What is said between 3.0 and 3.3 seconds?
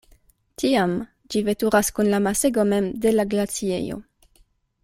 de la